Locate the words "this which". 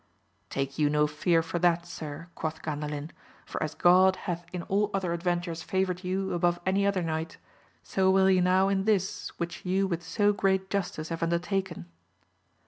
8.85-9.63